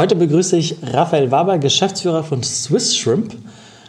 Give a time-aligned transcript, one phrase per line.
[0.00, 3.36] Heute begrüße ich Raphael Waber, Geschäftsführer von Swiss Shrimp.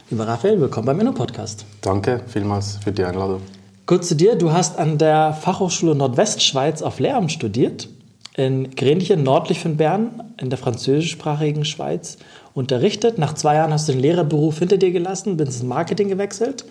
[0.10, 1.64] Lieber Raphael, willkommen beim Inno-Podcast.
[1.80, 3.40] Danke vielmals für die Einladung.
[3.86, 7.88] Kurz zu dir, du hast an der Fachhochschule Nordwestschweiz auf Lehramt studiert,
[8.36, 12.18] in Grenchen, nördlich von Bern, in der französischsprachigen Schweiz
[12.54, 13.18] unterrichtet.
[13.18, 16.66] Nach zwei Jahren hast du den Lehrerberuf hinter dir gelassen, bist ins Marketing gewechselt,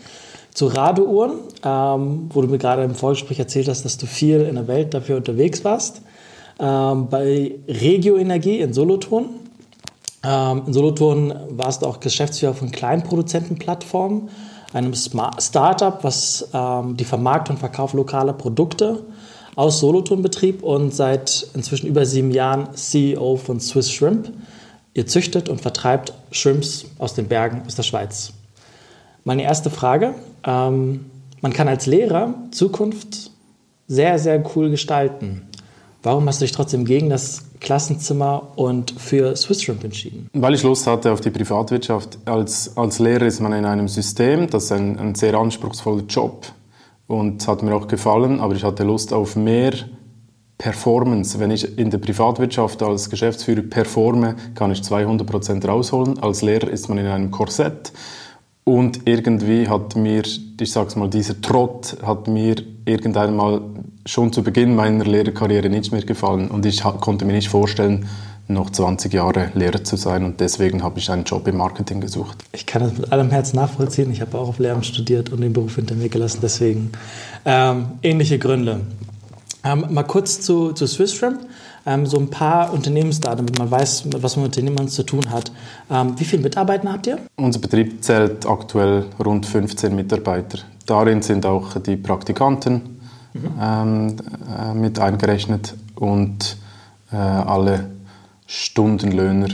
[0.53, 4.57] zu Radouhren, ähm, wo du mir gerade im Vorgespräch erzählt hast, dass du viel in
[4.57, 6.03] der Welt dafür unterwegs warst.
[6.61, 9.31] Ähm, bei Regio Energie in Solothurn.
[10.23, 14.29] Ähm, in Solothurn warst du auch Geschäftsführer von Kleinproduzentenplattformen,
[14.75, 19.03] einem Startup, was ähm, die Vermarktung und Verkauf lokaler Produkte
[19.57, 24.31] aus Solothurn betrieb und seit inzwischen über sieben Jahren CEO von Swiss Shrimp.
[24.92, 28.33] Ihr züchtet und vertreibt Shrimps aus den Bergen aus der Schweiz.
[29.25, 30.15] Meine erste Frage.
[30.45, 31.06] Ähm,
[31.41, 33.31] man kann als Lehrer Zukunft
[33.89, 35.48] sehr, sehr cool gestalten.
[36.03, 40.31] Warum hast du dich trotzdem gegen das Klassenzimmer und für Swiss Shrimp entschieden?
[40.33, 42.19] Weil ich Lust hatte auf die Privatwirtschaft.
[42.25, 46.47] Als, als Lehrer ist man in einem System, das ist ein, ein sehr anspruchsvoller Job
[47.07, 49.75] und hat mir auch gefallen, aber ich hatte Lust auf mehr
[50.57, 51.39] Performance.
[51.39, 56.19] Wenn ich in der Privatwirtschaft als Geschäftsführer performe, kann ich 200% rausholen.
[56.19, 57.92] Als Lehrer ist man in einem Korsett
[58.64, 63.61] und irgendwie hat mir, ich sag's mal, dieser Trott hat mir irgendwann mal
[64.06, 68.06] schon zu Beginn meiner Lehrerkarriere nicht mehr gefallen und ich konnte mir nicht vorstellen,
[68.50, 72.39] noch 20 Jahre Lehrer zu sein und deswegen habe ich einen Job im Marketing gesucht.
[72.52, 74.11] Ich kann das mit allem Herzen nachvollziehen.
[74.11, 76.91] Ich habe auch auf Lehramt studiert und den Beruf hinter mir gelassen, deswegen
[77.45, 78.80] ähm, ähnliche Gründe.
[79.64, 81.41] Ähm, mal kurz zu, zu Swiss Shrimp.
[81.86, 85.50] Ähm, so ein paar Unternehmensdaten, damit man weiß, was man mit Unternehmern zu tun hat.
[85.91, 87.19] Ähm, wie viele Mitarbeiter habt ihr?
[87.36, 90.58] Unser Betrieb zählt aktuell rund 15 Mitarbeiter.
[90.86, 93.01] Darin sind auch die Praktikanten
[93.33, 93.51] mhm.
[93.61, 94.17] ähm,
[94.58, 96.56] äh, mit eingerechnet und
[97.12, 97.91] äh, alle
[98.47, 99.48] Stundenlöhner,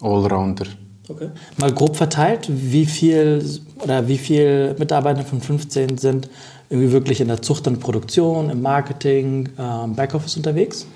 [0.00, 0.66] Allrounder.
[1.08, 1.28] Okay.
[1.58, 3.44] Mal grob verteilt, wie viel
[3.82, 6.30] oder wie viele Mitarbeiter von 15 sind
[6.70, 10.86] irgendwie wirklich in der Zucht und Produktion, im Marketing, äh, Backoffice unterwegs?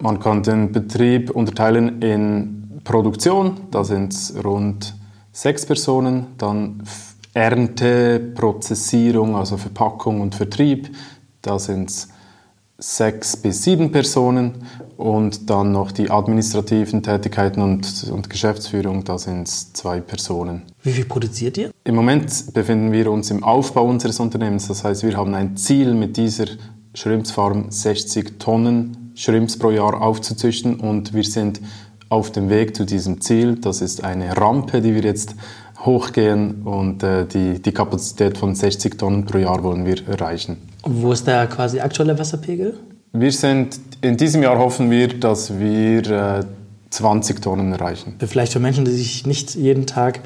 [0.00, 4.94] Man kann den Betrieb unterteilen in Produktion, da sind es rund
[5.32, 6.82] sechs Personen, dann
[7.32, 10.94] Ernte, Prozessierung, also Verpackung und Vertrieb,
[11.42, 12.08] da sind es
[12.78, 14.66] sechs bis sieben Personen
[14.96, 20.62] und dann noch die administrativen Tätigkeiten und, und Geschäftsführung, da sind es zwei Personen.
[20.82, 21.70] Wie viel produziert ihr?
[21.84, 25.94] Im Moment befinden wir uns im Aufbau unseres Unternehmens, das heißt, wir haben ein Ziel
[25.94, 26.46] mit dieser
[26.94, 31.60] Schrimpsfarm 60 Tonnen Shrimps pro Jahr aufzuzüchten und wir sind
[32.08, 33.56] auf dem Weg zu diesem Ziel.
[33.56, 35.34] Das ist eine Rampe, die wir jetzt
[35.84, 40.56] hochgehen und äh, die, die Kapazität von 60 Tonnen pro Jahr wollen wir erreichen.
[40.82, 42.74] Und wo ist der quasi aktuelle Wasserpegel?
[43.12, 46.44] Wir sind, in diesem Jahr hoffen wir, dass wir äh,
[46.90, 48.14] 20 Tonnen erreichen.
[48.18, 50.20] Vielleicht für Menschen, die sich nicht jeden Tag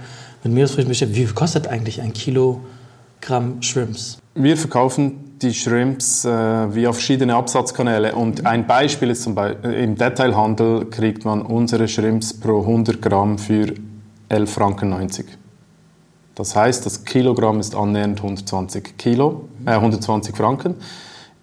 [0.45, 4.19] mit Meeresfrüchten beschäftigen, wie viel kostet eigentlich ein Kilogramm Shrimps?
[4.35, 8.15] Wir verkaufen die Shrimps äh, via verschiedene Absatzkanäle.
[8.15, 13.39] Und ein Beispiel ist zum Beispiel, im Detailhandel kriegt man unsere Shrimps pro 100 Gramm
[13.39, 13.75] für
[14.31, 14.95] 11,90 Franken.
[16.35, 20.77] Das heißt, das Kilogramm ist annähernd 120 Kilo, äh, 120 Franken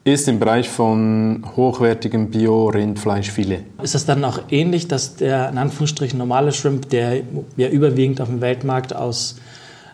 [0.05, 3.63] ist im Bereich von hochwertigem Bio-Rindfleischfilet.
[3.81, 7.23] Ist das dann auch ähnlich, dass der in Anführungsstrichen normale Shrimp, der
[7.57, 9.37] ja überwiegend auf dem Weltmarkt aus,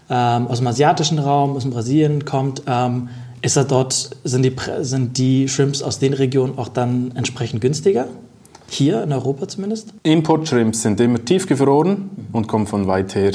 [0.09, 3.07] ähm, aus dem asiatischen Raum, aus dem Brasilien kommt, ähm,
[3.41, 8.07] ist er dort, sind die, sind die Shrimps aus den Regionen auch dann entsprechend günstiger?
[8.69, 9.93] Hier in Europa zumindest?
[10.03, 13.33] Import-Shrimps sind immer tiefgefroren und kommen von weit her.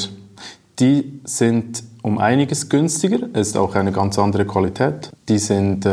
[0.78, 5.10] Die sind um einiges günstiger, es ist auch eine ganz andere Qualität.
[5.28, 5.90] Die sind äh,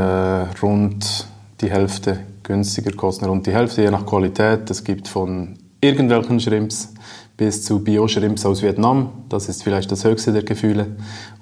[0.62, 1.28] rund
[1.62, 4.70] die Hälfte günstiger, kosten rund die Hälfte, je nach Qualität.
[4.70, 6.94] Es gibt von irgendwelchen Shrimps
[7.36, 9.10] bis zu Bio-Shrimps aus Vietnam.
[9.30, 10.88] Das ist vielleicht das höchste der Gefühle.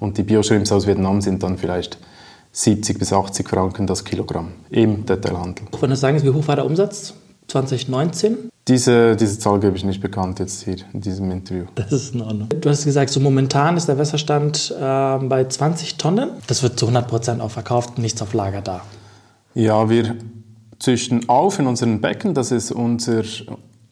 [0.00, 1.98] Und die Bio-Shrimps aus Vietnam sind dann vielleicht
[2.52, 5.66] 70 bis 80 Franken das Kilogramm im Detailhandel.
[5.80, 7.14] Wenn du sagen, wie hoch war der Umsatz
[7.48, 8.50] 2019?
[8.68, 11.64] Diese, diese Zahl gebe ich nicht bekannt jetzt hier in diesem Interview.
[11.74, 12.48] Das ist in Ordnung.
[12.60, 16.30] Du hast gesagt, so momentan ist der Wässerstand äh, bei 20 Tonnen.
[16.46, 18.82] Das wird zu 100 Prozent auch verkauft, nichts auf Lager da.
[19.54, 20.14] Ja, wir
[20.78, 22.34] züchten auf in unseren Becken.
[22.34, 23.24] Das ist unser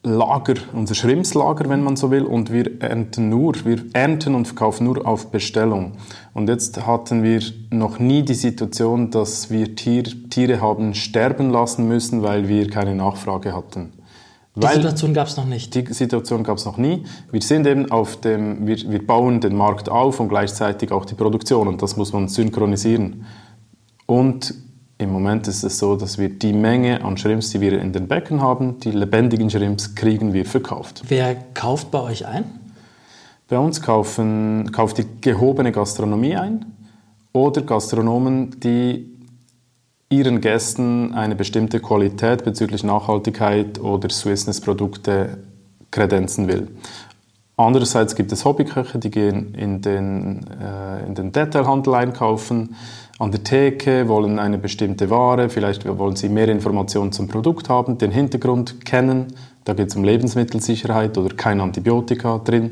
[0.03, 4.85] Lager, unser Schrimpslager, wenn man so will, und wir ernten nur, wir ernten und verkaufen
[4.85, 5.93] nur auf Bestellung.
[6.33, 11.87] Und jetzt hatten wir noch nie die Situation, dass wir Tier, Tiere haben sterben lassen
[11.87, 13.93] müssen, weil wir keine Nachfrage hatten.
[14.55, 15.75] Die weil Situation gab es noch nicht.
[15.75, 17.03] Die Situation gab es noch nie.
[17.31, 21.15] Wir sind eben auf dem, wir, wir bauen den Markt auf und gleichzeitig auch die
[21.15, 23.25] Produktion und das muss man synchronisieren.
[24.07, 24.53] Und
[25.01, 28.07] Im Moment ist es so, dass wir die Menge an Shrimps, die wir in den
[28.07, 31.01] Becken haben, die lebendigen Shrimps, kriegen wir verkauft.
[31.07, 32.43] Wer kauft bei euch ein?
[33.47, 36.67] Bei uns kaufen, kauft die gehobene Gastronomie ein
[37.33, 39.09] oder Gastronomen, die
[40.09, 45.39] ihren Gästen eine bestimmte Qualität bezüglich Nachhaltigkeit oder Swissness-Produkte
[45.89, 46.67] kredenzen will.
[47.57, 52.75] Andererseits gibt es Hobbyköche, die gehen in den, äh, in den Detailhandel einkaufen,
[53.21, 57.99] an der Theke, wollen eine bestimmte Ware, vielleicht wollen sie mehr Informationen zum Produkt haben,
[57.99, 59.27] den Hintergrund kennen.
[59.63, 62.71] Da geht es um Lebensmittelsicherheit oder kein Antibiotika drin.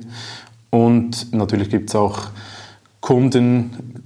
[0.72, 2.30] Und natürlich gibt es auch
[3.00, 4.02] Kunden,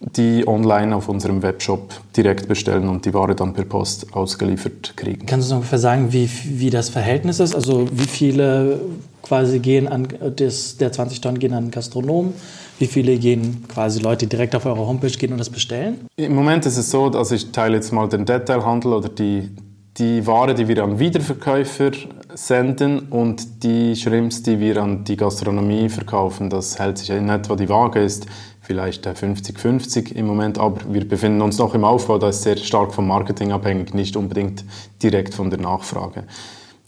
[0.00, 5.26] die online auf unserem Webshop direkt bestellen und die Ware dann per Post ausgeliefert kriegen.
[5.26, 7.54] Kannst du uns ungefähr sagen, wie, wie das Verhältnis ist?
[7.54, 8.80] Also wie viele
[9.22, 12.32] quasi gehen an, das, der 20 Tonnen gehen an Gastronomen,
[12.78, 16.06] wie viele gehen quasi Leute direkt auf eure Homepage gehen und das bestellen?
[16.16, 19.50] Im Moment ist es so, dass ich teile jetzt mal den Detailhandel oder die,
[19.96, 21.92] die Ware, die wir an Wiederverkäufer
[22.34, 26.50] senden und die Shrimps, die wir an die Gastronomie verkaufen.
[26.50, 28.26] Das hält sich in etwa die Waage ist
[28.60, 32.92] vielleicht 50-50 im Moment, aber wir befinden uns noch im Aufbau, das ist sehr stark
[32.92, 34.64] vom Marketing abhängig, nicht unbedingt
[35.02, 36.24] direkt von der Nachfrage.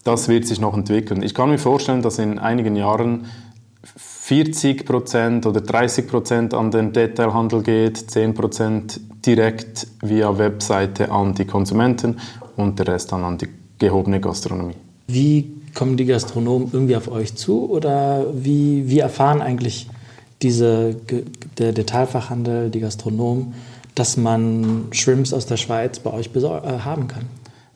[0.03, 1.23] Das wird sich noch entwickeln.
[1.23, 3.27] Ich kann mir vorstellen, dass in einigen Jahren
[4.29, 11.33] 40 Prozent oder 30 Prozent an den Detailhandel geht, 10 Prozent direkt via Webseite an
[11.33, 12.19] die Konsumenten
[12.55, 13.49] und der Rest dann an die
[13.79, 14.75] gehobene Gastronomie.
[15.07, 19.89] Wie kommen die Gastronomen irgendwie auf euch zu oder wie, wie erfahren eigentlich
[20.43, 20.95] diese,
[21.57, 23.55] der Detailfachhandel, die Gastronomen,
[23.95, 27.23] dass man Shrimps aus der Schweiz bei euch äh, haben kann?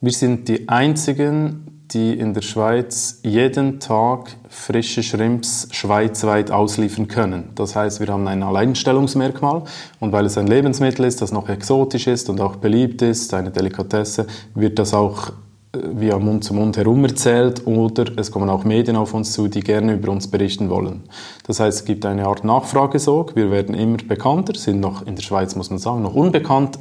[0.03, 7.51] Wir sind die einzigen, die in der Schweiz jeden Tag frische Shrimps schweizweit ausliefern können.
[7.55, 9.63] Das heißt, wir haben ein Alleinstellungsmerkmal
[10.01, 13.51] und weil es ein Lebensmittel ist, das noch exotisch ist und auch beliebt ist, eine
[13.51, 15.33] Delikatesse, wird das auch
[15.75, 19.61] via Mund zu Mund herum erzählt oder es kommen auch Medien auf uns zu, die
[19.61, 21.05] gerne über uns berichten wollen.
[21.47, 23.35] Das heißt, es gibt eine Art Nachfragesog.
[23.37, 26.79] Wir werden immer bekannter, sind noch in der Schweiz, muss man sagen, noch unbekannt,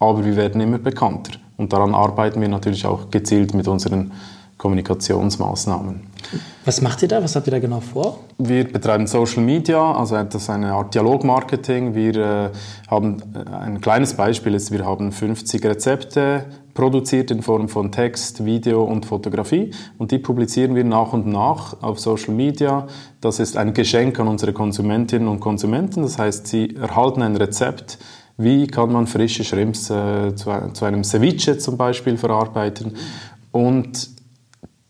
[0.00, 1.38] aber wir werden immer bekannter.
[1.56, 4.10] Und daran arbeiten wir natürlich auch gezielt mit unseren
[4.62, 6.02] Kommunikationsmaßnahmen.
[6.64, 7.20] Was macht ihr da?
[7.20, 8.20] Was habt ihr da genau vor?
[8.38, 11.96] Wir betreiben Social Media, also das ist eine Art Dialogmarketing.
[11.96, 12.50] Wir äh,
[12.88, 16.44] haben äh, ein kleines Beispiel ist, wir haben 50 Rezepte
[16.74, 21.82] produziert in Form von Text, Video und Fotografie und die publizieren wir nach und nach
[21.82, 22.86] auf Social Media.
[23.20, 26.02] Das ist ein Geschenk an unsere Konsumentinnen und Konsumenten.
[26.02, 27.98] Das heißt, sie erhalten ein Rezept,
[28.36, 32.92] wie kann man frische Shrimps äh, zu, zu, einem Ceviche zum Beispiel verarbeiten.
[33.50, 34.21] Und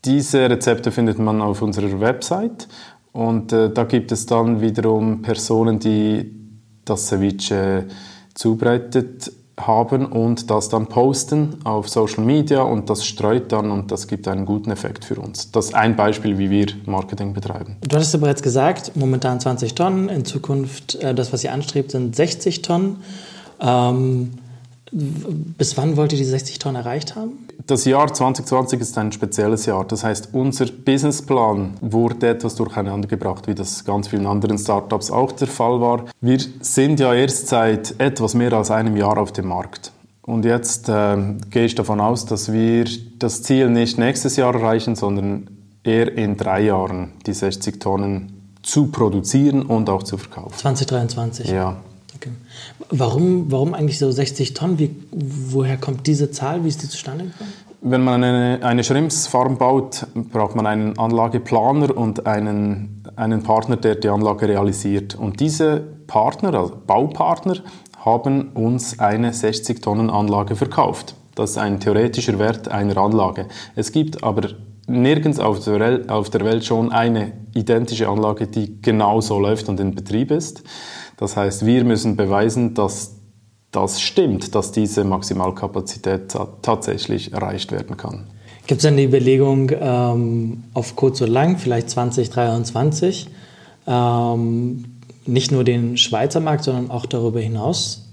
[0.05, 2.67] diese Rezepte findet man auf unserer Website
[3.11, 6.31] und äh, da gibt es dann wiederum Personen, die
[6.85, 7.85] das Ceviche
[8.33, 14.07] zubereitet haben und das dann posten auf Social Media und das streut dann und das
[14.07, 15.51] gibt einen guten Effekt für uns.
[15.51, 17.77] Das ist ein Beispiel, wie wir Marketing betreiben.
[17.87, 21.91] Du hattest ja bereits gesagt, momentan 20 Tonnen, in Zukunft äh, das, was ihr anstrebt,
[21.91, 22.97] sind 60 Tonnen.
[23.61, 24.31] Ähm,
[24.93, 27.47] bis wann wollt ihr die 60 Tonnen erreicht haben?
[27.65, 29.85] Das Jahr 2020 ist ein spezielles Jahr.
[29.85, 35.47] Das heißt, unser Businessplan wurde etwas durcheinandergebracht, wie das ganz vielen anderen Startups auch der
[35.47, 36.05] Fall war.
[36.21, 39.91] Wir sind ja erst seit etwas mehr als einem Jahr auf dem Markt.
[40.21, 41.17] Und jetzt äh,
[41.49, 42.85] gehe ich davon aus, dass wir
[43.17, 45.49] das Ziel nicht nächstes Jahr erreichen, sondern
[45.83, 50.57] eher in drei Jahren die 60 Tonnen zu produzieren und auch zu verkaufen.
[50.57, 51.49] 2023?
[51.49, 51.77] Ja.
[52.23, 52.31] Okay.
[52.89, 54.79] Warum, warum eigentlich so 60 Tonnen?
[54.79, 56.63] Wie, woher kommt diese Zahl?
[56.63, 57.53] Wie ist die zustande gekommen?
[57.81, 63.95] Wenn man eine, eine Schrimpsfarm baut, braucht man einen Anlageplaner und einen, einen Partner, der
[63.95, 65.15] die Anlage realisiert.
[65.15, 67.55] Und diese Partner, also Baupartner,
[68.05, 71.15] haben uns eine 60-Tonnen-Anlage verkauft.
[71.35, 73.47] Das ist ein theoretischer Wert einer Anlage.
[73.75, 74.49] Es gibt aber
[74.87, 79.67] nirgends auf der, Welt, auf der Welt schon eine identische Anlage, die genau so läuft
[79.67, 80.63] und in Betrieb ist.
[81.23, 83.15] Das heißt, wir müssen beweisen, dass
[83.71, 88.25] das stimmt, dass diese Maximalkapazität tatsächlich erreicht werden kann.
[88.67, 93.29] Gibt es eine Überlegung ähm, auf kurz und lang, vielleicht 2023,
[93.87, 94.83] ähm,
[95.25, 98.09] nicht nur den Schweizer Markt, sondern auch darüber hinaus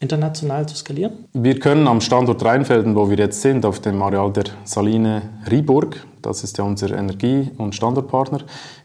[0.00, 1.26] international zu skalieren?
[1.32, 6.04] Wir können am Standort Rheinfelden, wo wir jetzt sind, auf dem Areal der Saline Riburg,
[6.22, 8.40] das ist ja unser Energie- und Standortpartner,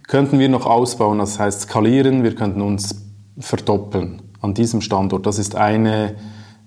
[0.07, 5.25] könnten wir noch ausbauen, das heißt skalieren, wir könnten uns verdoppeln an diesem Standort.
[5.25, 6.15] Das ist eine,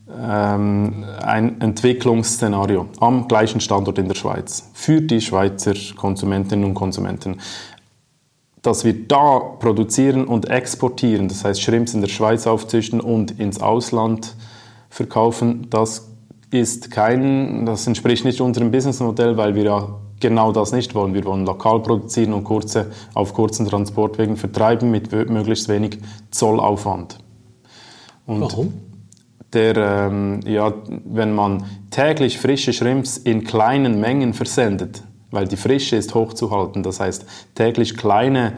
[0.09, 7.41] ähm, ein Entwicklungsszenario am gleichen Standort in der Schweiz für die Schweizer Konsumentinnen und Konsumenten.
[8.63, 13.61] Dass wir da produzieren und exportieren, das heißt Shrimps in der Schweiz aufzüchten und ins
[13.61, 14.37] Ausland
[14.89, 16.09] verkaufen, das
[16.51, 19.89] ist kein, das entspricht nicht unserem Businessmodell, weil wir ja
[20.25, 21.13] genau das nicht wollen.
[21.13, 25.99] Wir wollen lokal produzieren und kurze, auf kurzen Transportwegen vertreiben mit möglichst wenig
[26.31, 27.19] Zollaufwand.
[28.25, 28.73] Und Warum?
[29.53, 30.73] Der, ähm, ja,
[31.05, 37.01] wenn man täglich frische Shrimps in kleinen Mengen versendet, weil die Frische ist hochzuhalten, das
[37.01, 38.55] heißt täglich kleine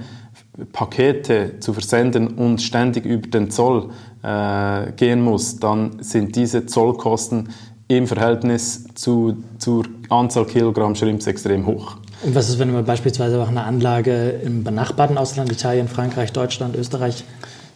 [0.72, 3.90] Pakete zu versenden und ständig über den Zoll
[4.22, 7.48] äh, gehen muss, dann sind diese Zollkosten
[7.88, 11.96] im Verhältnis zu, zur Anzahl Kilogramm Shrimps extrem hoch.
[12.22, 16.74] Und was ist, wenn man beispielsweise auch eine Anlage im benachbarten Ausland, Italien, Frankreich, Deutschland,
[16.76, 17.24] Österreich,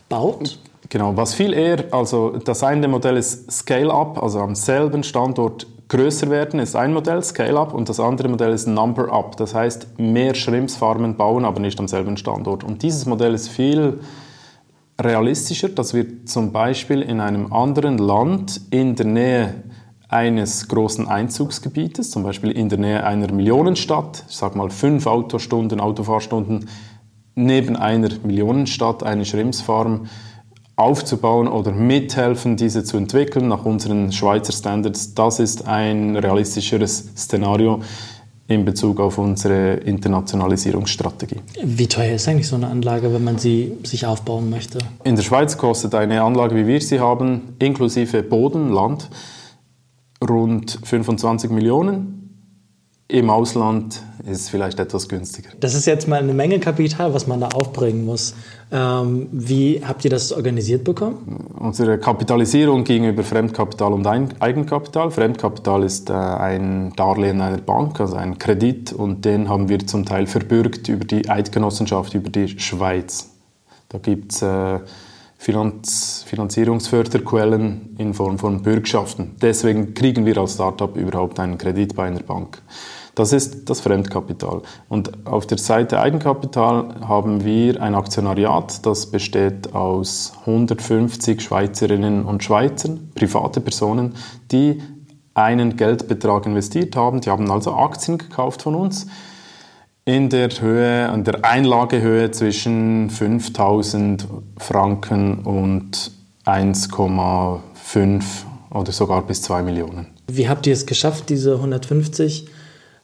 [0.08, 0.58] baut?
[0.88, 6.30] Genau, was viel eher, also das eine Modell ist Scale-up, also am selben Standort größer
[6.30, 11.16] werden, ist ein Modell, Scale-up, und das andere Modell ist Number-up, das heißt mehr Shrimpsfarmen
[11.16, 12.64] bauen, aber nicht am selben Standort.
[12.64, 14.00] Und dieses Modell ist viel
[15.00, 19.54] realistischer, dass wir zum Beispiel in einem anderen Land in der Nähe
[20.10, 25.80] eines großen Einzugsgebietes, zum Beispiel in der Nähe einer Millionenstadt, ich sage mal fünf Autostunden,
[25.80, 26.68] Autofahrstunden
[27.36, 30.08] neben einer Millionenstadt, eine Schrimpsfarm
[30.74, 35.14] aufzubauen oder mithelfen, diese zu entwickeln nach unseren Schweizer Standards.
[35.14, 37.80] Das ist ein realistischeres Szenario
[38.48, 41.36] in Bezug auf unsere Internationalisierungsstrategie.
[41.62, 44.78] Wie teuer ist eigentlich so eine Anlage, wenn man sie sich aufbauen möchte?
[45.04, 49.08] In der Schweiz kostet eine Anlage, wie wir sie haben, inklusive Boden, Land,
[50.26, 52.16] rund 25 Millionen.
[53.08, 55.50] Im Ausland ist es vielleicht etwas günstiger.
[55.58, 58.34] Das ist jetzt mal eine Menge Kapital, was man da aufbringen muss.
[58.70, 61.48] Ähm, wie habt ihr das organisiert bekommen?
[61.58, 65.10] Unsere Kapitalisierung ging über Fremdkapital und Eigenkapital.
[65.10, 70.04] Fremdkapital ist äh, ein Darlehen einer Bank, also ein Kredit, und den haben wir zum
[70.04, 73.30] Teil verbürgt über die Eidgenossenschaft, über die Schweiz.
[73.88, 74.78] Da gibt es äh,
[75.40, 79.36] Finanz Finanzierungsförderquellen in Form von Bürgschaften.
[79.40, 82.60] Deswegen kriegen wir als Startup überhaupt einen Kredit bei einer Bank.
[83.14, 84.60] Das ist das Fremdkapital.
[84.90, 92.44] Und auf der Seite Eigenkapital haben wir ein Aktionariat, das besteht aus 150 Schweizerinnen und
[92.44, 94.16] Schweizern, private Personen,
[94.52, 94.82] die
[95.32, 97.22] einen Geldbetrag investiert haben.
[97.22, 99.06] Die haben also Aktien gekauft von uns
[100.04, 104.26] in der Höhe, an der Einlagehöhe zwischen 5000
[104.58, 106.10] Franken und
[106.44, 108.22] 1,5
[108.70, 110.06] oder sogar bis 2 Millionen.
[110.28, 112.46] Wie habt ihr es geschafft, diese 150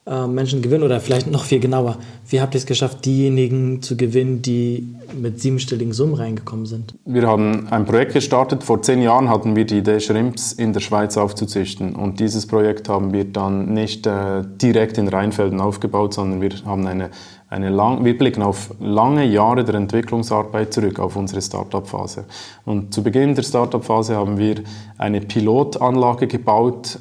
[0.06, 1.98] äh, Menschen gewinnen oder vielleicht noch viel genauer,
[2.28, 6.94] wie habt ihr es geschafft, diejenigen zu gewinnen, die mit siebenstelligen Summen reingekommen sind?
[7.04, 8.62] Wir haben ein Projekt gestartet.
[8.62, 11.96] Vor zehn Jahren hatten wir die Idee, Shrimps in der Schweiz aufzuzüchten.
[11.96, 16.86] Und dieses Projekt haben wir dann nicht äh, direkt in Rheinfelden aufgebaut, sondern wir haben
[16.86, 17.10] eine
[17.48, 22.24] eine lang, wir blicken auf lange Jahre der Entwicklungsarbeit zurück, auf unsere Startup-Phase.
[22.64, 24.56] Und zu Beginn der Startup-Phase haben wir
[24.98, 26.98] eine Pilotanlage gebaut,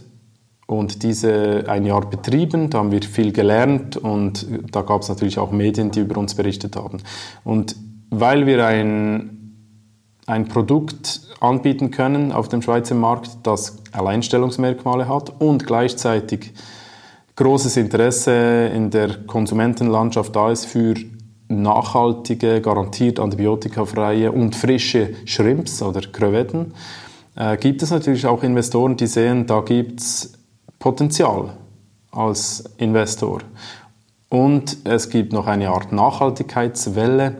[0.68, 2.70] und diese ein Jahr betrieben.
[2.70, 6.36] Da haben wir viel gelernt und da gab es natürlich auch Medien, die über uns
[6.36, 6.98] berichtet haben.
[7.44, 7.76] Und
[8.10, 9.56] weil wir ein,
[10.26, 16.54] ein Produkt anbieten können auf dem Schweizer Markt, das Alleinstellungsmerkmale hat und gleichzeitig
[17.36, 20.96] großes Interesse in der Konsumentenlandschaft da ist für
[21.48, 26.74] nachhaltige, garantiert antibiotikafreie und frische Shrimps oder Krevetten,
[27.36, 30.35] äh, gibt es natürlich auch Investoren, die sehen, da gibt es
[30.80, 31.54] Potenzial
[32.12, 33.42] als Investor.
[34.30, 37.38] Und es gibt noch eine Art Nachhaltigkeitswelle.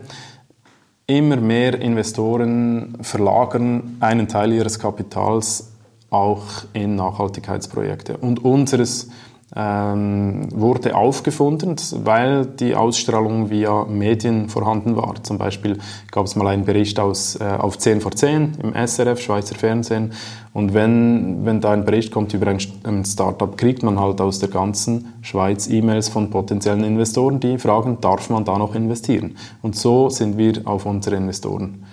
[1.06, 5.72] Immer mehr Investoren verlagern einen Teil ihres Kapitals
[6.10, 8.16] auch in Nachhaltigkeitsprojekte.
[8.16, 9.08] Und unseres
[9.54, 15.22] ähm, wurde aufgefunden, weil die Ausstrahlung via Medien vorhanden war.
[15.22, 15.78] Zum Beispiel
[16.10, 20.12] gab es mal einen Bericht aus, äh, auf 10 vor 10 im SRF, Schweizer Fernsehen.
[20.52, 24.40] Und wenn, wenn da ein Bericht kommt über ein, ein Startup, kriegt man halt aus
[24.40, 29.36] der ganzen Schweiz E-Mails von potenziellen Investoren, die fragen, darf man da noch investieren?
[29.62, 31.84] Und so sind wir auf unsere Investoren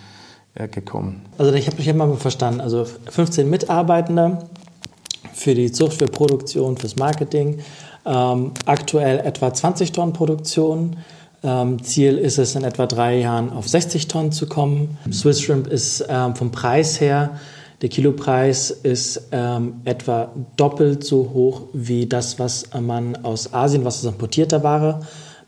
[0.56, 1.22] äh, gekommen.
[1.38, 4.40] Also ich habe mich immer verstanden, also 15 Mitarbeitende,
[5.34, 7.60] für die Zucht, für Produktion, fürs Marketing.
[8.06, 10.98] Ähm, aktuell etwa 20 Tonnen Produktion.
[11.44, 14.98] Ähm, Ziel ist es, in etwa drei Jahren auf 60 Tonnen zu kommen.
[15.12, 17.38] Swiss Shrimp ist ähm, vom Preis her,
[17.82, 24.00] der Kilopreis ist ähm, etwa doppelt so hoch wie das, was man aus Asien, was
[24.00, 25.02] aus importierter Ware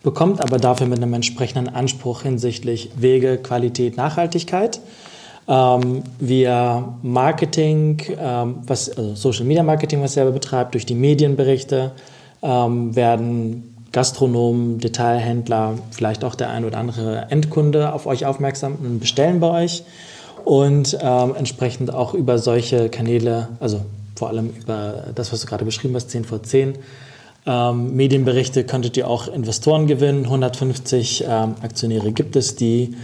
[0.04, 4.82] bekommt, aber dafür mit einem entsprechenden Anspruch hinsichtlich Wege, Qualität, Nachhaltigkeit
[5.47, 11.91] ähm, via Marketing, ähm, was, also Social Media Marketing, was selber betreibt, durch die Medienberichte
[12.41, 18.99] ähm, werden Gastronomen, Detailhändler, vielleicht auch der ein oder andere Endkunde auf euch aufmerksam und
[18.99, 19.83] bestellen bei euch
[20.43, 23.81] und ähm, entsprechend auch über solche Kanäle, also
[24.15, 26.75] vor allem über das, was du gerade beschrieben hast, 10 vor 10.
[27.47, 30.25] Ähm, Medienberichte könntet ihr auch Investoren gewinnen.
[30.25, 32.95] 150 ähm, Aktionäre gibt es, die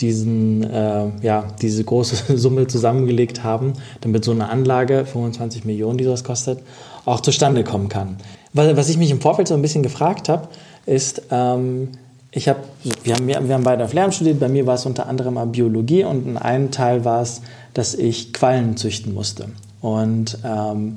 [0.00, 6.04] diesen, äh, ja, diese große Summe zusammengelegt haben, damit so eine Anlage, 25 Millionen, die
[6.04, 6.60] sowas kostet,
[7.04, 8.16] auch zustande kommen kann.
[8.52, 10.48] Was ich mich im Vorfeld so ein bisschen gefragt habe,
[10.86, 11.88] ist, ähm,
[12.30, 12.60] ich habe,
[13.04, 16.04] wir haben, wir haben beide auf Lehramt studiert, bei mir war es unter anderem Biologie
[16.04, 17.42] und in einem Teil war es,
[17.74, 19.46] dass ich Quallen züchten musste.
[19.80, 20.96] Und ähm,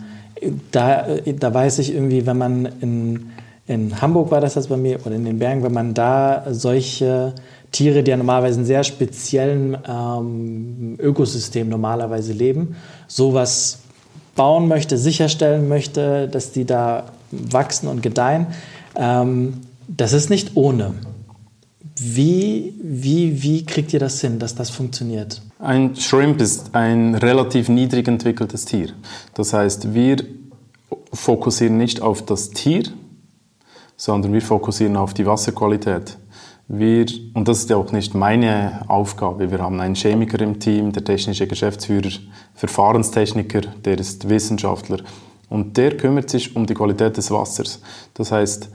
[0.71, 3.31] da, da weiß ich irgendwie, wenn man in,
[3.67, 7.33] in Hamburg war das jetzt bei mir oder in den Bergen, wenn man da solche
[7.71, 12.75] Tiere, die ja normalerweise in sehr speziellen ähm, Ökosystem normalerweise leben,
[13.07, 13.79] sowas
[14.35, 18.47] bauen möchte, sicherstellen möchte, dass die da wachsen und gedeihen,
[18.95, 20.93] ähm, das ist nicht ohne.
[21.99, 25.41] Wie, wie, wie kriegt ihr das hin, dass das funktioniert?
[25.59, 28.89] Ein Shrimp ist ein relativ niedrig entwickeltes Tier.
[29.33, 30.17] Das heißt, wir
[31.11, 32.83] fokussieren nicht auf das Tier,
[33.95, 36.17] sondern wir fokussieren auf die Wasserqualität.
[36.69, 39.51] Wir, und das ist ja auch nicht meine Aufgabe.
[39.51, 42.09] Wir haben einen Chemiker im Team, der technische Geschäftsführer,
[42.55, 44.97] Verfahrenstechniker, der ist Wissenschaftler.
[45.49, 47.81] Und der kümmert sich um die Qualität des Wassers.
[48.15, 48.69] Das heißt,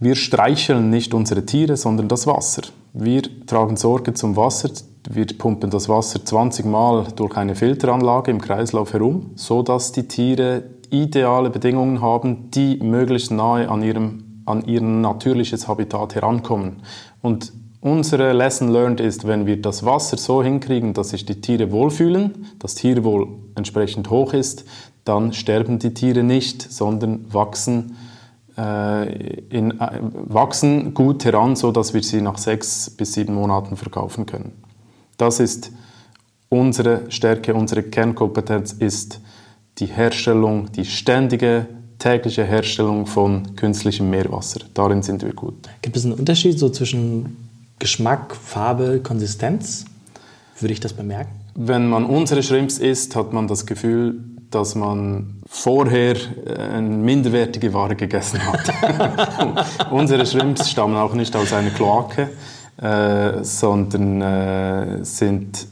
[0.00, 2.62] wir streicheln nicht unsere Tiere, sondern das Wasser.
[2.92, 4.70] Wir tragen Sorge zum Wasser.
[5.08, 10.08] Wir pumpen das Wasser 20 Mal durch eine Filteranlage im Kreislauf herum, so dass die
[10.08, 16.82] Tiere ideale Bedingungen haben, die möglichst nahe an ihrem an ihr natürliches Habitat herankommen.
[17.20, 21.70] Und unsere Lesson learned ist, wenn wir das Wasser so hinkriegen, dass sich die Tiere
[21.70, 24.64] wohlfühlen, das Tierwohl entsprechend hoch ist,
[25.04, 27.96] dann sterben die Tiere nicht, sondern wachsen,
[28.56, 34.26] äh, in, äh, wachsen gut heran, sodass wir sie nach sechs bis sieben Monaten verkaufen
[34.26, 34.52] können.
[35.16, 35.72] Das ist
[36.48, 39.20] unsere Stärke, unsere Kernkompetenz ist
[39.78, 41.66] die Herstellung, die ständige
[42.02, 44.60] tägliche Herstellung von künstlichem Meerwasser.
[44.74, 45.54] Darin sind wir gut.
[45.82, 47.36] Gibt es einen Unterschied so zwischen
[47.78, 49.84] Geschmack, Farbe, Konsistenz?
[50.58, 51.30] Würde ich das bemerken?
[51.54, 57.72] Wenn man unsere Shrimps isst, hat man das Gefühl, dass man vorher äh, eine minderwertige
[57.72, 58.72] Ware gegessen hat.
[59.92, 62.30] unsere Shrimps stammen auch nicht aus einer Kloake,
[62.78, 65.68] äh, sondern äh, sind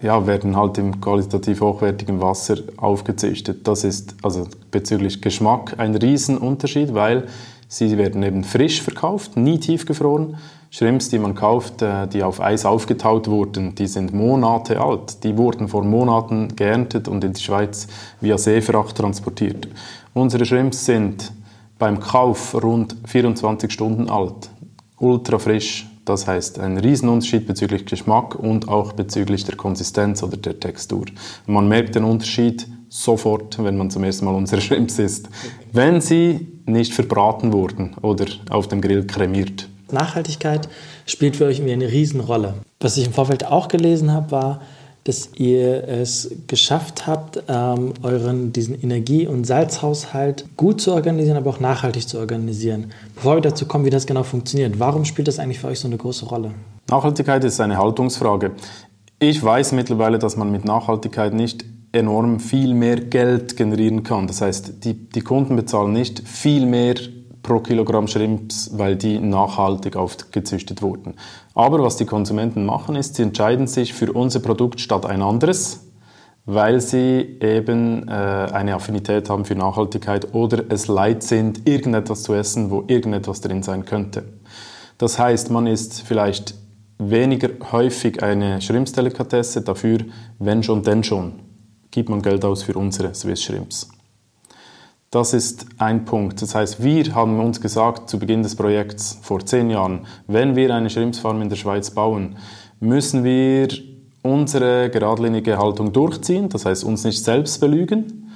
[0.00, 3.66] ja, werden halt im qualitativ hochwertigen Wasser aufgezüchtet.
[3.66, 7.26] Das ist also bezüglich Geschmack ein Riesenunterschied, weil
[7.66, 10.36] sie werden eben frisch verkauft, nie tiefgefroren.
[10.70, 15.24] Shrimps, die man kauft, äh, die auf Eis aufgetaut wurden, die sind Monate alt.
[15.24, 17.88] Die wurden vor Monaten geerntet und in die Schweiz
[18.20, 19.66] via Seefracht transportiert.
[20.12, 21.32] Unsere Shrimps sind
[21.78, 24.50] beim Kauf rund 24 Stunden alt,
[24.98, 30.58] ultra frisch, das heißt, ein Riesenunterschied bezüglich Geschmack und auch bezüglich der Konsistenz oder der
[30.58, 31.04] Textur.
[31.46, 35.28] Man merkt den Unterschied sofort, wenn man zum ersten Mal unsere Shrimps isst,
[35.72, 39.68] wenn sie nicht verbraten wurden oder auf dem Grill kremiert.
[39.90, 40.68] Nachhaltigkeit
[41.06, 42.54] spielt für euch irgendwie eine Riesenrolle.
[42.80, 44.60] Was ich im Vorfeld auch gelesen habe, war,
[45.08, 51.48] dass ihr es geschafft habt, ähm, euren diesen Energie- und Salzhaushalt gut zu organisieren, aber
[51.48, 52.92] auch nachhaltig zu organisieren.
[53.14, 55.88] Bevor wir dazu kommen, wie das genau funktioniert, warum spielt das eigentlich für euch so
[55.88, 56.50] eine große Rolle?
[56.90, 58.50] Nachhaltigkeit ist eine Haltungsfrage.
[59.18, 64.26] Ich weiß mittlerweile, dass man mit Nachhaltigkeit nicht enorm viel mehr Geld generieren kann.
[64.26, 66.96] Das heißt, die, die Kunden bezahlen nicht viel mehr
[67.48, 71.14] pro Kilogramm Shrimps, weil die nachhaltig aufgezüchtet wurden.
[71.54, 75.86] Aber was die Konsumenten machen, ist, sie entscheiden sich für unser Produkt statt ein anderes,
[76.44, 82.34] weil sie eben äh, eine Affinität haben für Nachhaltigkeit oder es leid sind, irgendetwas zu
[82.34, 84.24] essen, wo irgendetwas drin sein könnte.
[84.98, 86.54] Das heißt, man isst vielleicht
[86.98, 90.00] weniger häufig eine Shrimps-Delikatesse, dafür,
[90.38, 91.32] wenn schon, denn schon,
[91.90, 93.88] gibt man Geld aus für unsere Swiss Shrimps.
[95.10, 96.42] Das ist ein Punkt.
[96.42, 100.74] Das heißt, wir haben uns gesagt zu Beginn des Projekts vor zehn Jahren, wenn wir
[100.74, 102.36] eine Schrimpsfarm in der Schweiz bauen,
[102.78, 103.68] müssen wir
[104.22, 108.30] unsere geradlinige Haltung durchziehen, das heißt uns nicht selbst belügen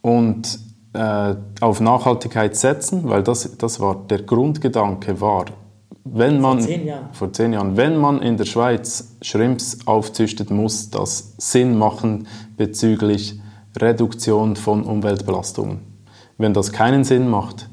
[0.00, 0.58] und
[0.94, 5.44] äh, auf Nachhaltigkeit setzen, weil das, das war der Grundgedanke war,
[6.04, 7.08] wenn man, vor zehn, Jahren.
[7.12, 13.38] vor zehn Jahren, wenn man in der Schweiz Shrimps aufzüchtet, muss das Sinn machen bezüglich
[13.76, 15.97] Reduktion von Umweltbelastungen.
[16.38, 17.68] Wenn das keinen Sinn macht,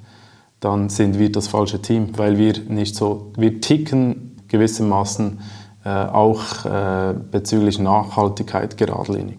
[0.59, 5.39] dann sind wir das falsche Team, weil wir nicht so, wir ticken gewissermaßen
[5.85, 9.37] äh, auch äh, bezüglich Nachhaltigkeit geradlinig.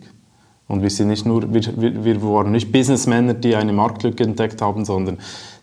[0.68, 4.84] Und wir sind nicht nur, wir, wir, waren nicht Businessmänner, die eine Marktlücke entdeckt haben,
[4.84, 5.18] sondern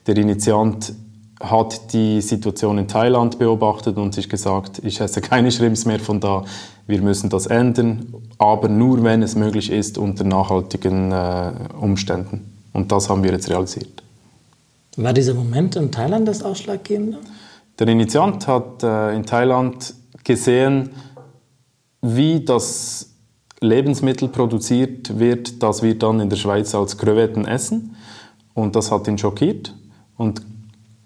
[0.08, 0.93] der Initiant
[1.41, 6.19] hat die Situation in Thailand beobachtet und sich gesagt, ich esse keine Shrimps mehr von
[6.19, 6.45] da,
[6.88, 12.52] wir müssen das ändern, aber nur wenn es möglich ist unter nachhaltigen äh, Umständen.
[12.73, 14.03] Und das haben wir jetzt realisiert.
[14.97, 17.19] War dieser Moment in Thailand das Ausschlaggebende?
[17.79, 20.89] Der Initiant hat äh, in Thailand gesehen,
[22.01, 23.09] wie das
[23.59, 27.95] Lebensmittel produziert wird, das wir dann in der Schweiz als Krevetten essen.
[28.53, 29.73] Und das hat ihn schockiert.
[30.17, 30.41] Und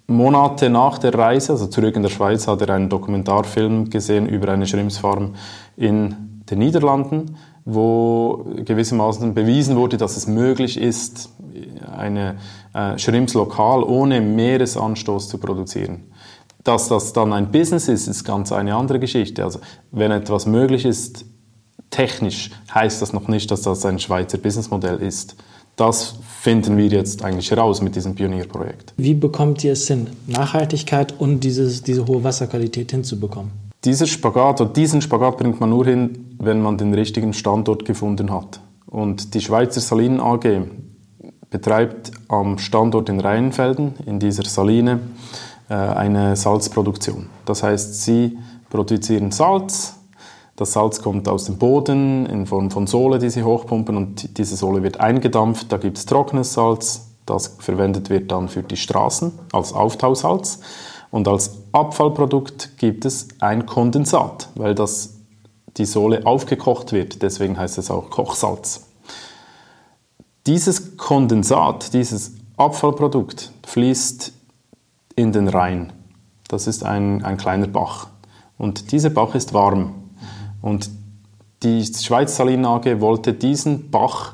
[0.08, 4.50] Monate nach der Reise, also zurück in der Schweiz, hat er einen Dokumentarfilm gesehen über
[4.50, 5.36] eine Schrimpsfarm
[5.76, 6.16] in
[6.50, 7.38] den Niederlanden,
[7.70, 11.30] wo gewissermaßen bewiesen wurde, dass es möglich ist,
[11.98, 12.38] eine
[12.74, 16.06] äh, Shrimps lokal ohne Meeresanstoß zu produzieren.
[16.64, 19.44] Dass das dann ein Business ist, ist ganz eine andere Geschichte.
[19.44, 19.60] Also
[19.92, 21.26] wenn etwas möglich ist,
[21.90, 25.36] technisch, heißt das noch nicht, dass das ein Schweizer Businessmodell ist.
[25.76, 28.94] Das finden wir jetzt eigentlich heraus mit diesem Pionierprojekt.
[28.96, 33.67] Wie bekommt ihr es hin, Nachhaltigkeit und dieses, diese hohe Wasserqualität hinzubekommen?
[33.88, 38.34] Dieser Spagat oder diesen Spagat bringt man nur hin, wenn man den richtigen Standort gefunden
[38.34, 38.60] hat.
[38.86, 40.68] Und die Schweizer Salinen AG
[41.50, 45.00] betreibt am Standort in Rheinfelden, in dieser Saline,
[45.70, 47.28] äh, eine Salzproduktion.
[47.46, 48.38] Das heißt, sie
[48.70, 49.96] produzieren Salz,
[50.58, 54.58] das Salz kommt aus dem Boden in Form von Sohle, die sie hochpumpen und diese
[54.58, 55.72] Sohle wird eingedampft.
[55.72, 60.60] Da gibt es trockenes Salz, das verwendet wird dann für die Straßen als Auftausalz.
[61.10, 65.14] Und als Abfallprodukt gibt es ein Kondensat, weil das
[65.78, 67.22] die Sohle aufgekocht wird.
[67.22, 68.88] Deswegen heißt es auch Kochsalz.
[70.48, 74.34] Dieses Kondensat, dieses Abfallprodukt fließt
[75.16, 75.94] in den Rhein.
[76.48, 78.08] Das ist ein, ein kleiner Bach.
[78.58, 79.94] Und dieser Bach ist warm.
[80.64, 80.90] Und
[81.62, 84.34] die Schweiz Salinen AG wollte diesen Bach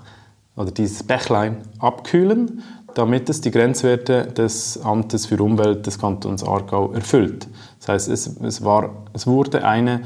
[0.55, 2.63] oder dieses Bächlein abkühlen,
[2.95, 7.47] damit es die Grenzwerte des Amtes für Umwelt des Kantons Aargau erfüllt.
[7.79, 10.01] Das heißt, es, es, war, es wurde eine